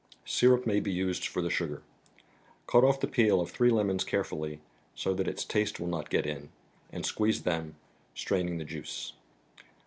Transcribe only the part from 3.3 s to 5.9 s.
of three lemons carefully, so that its taste will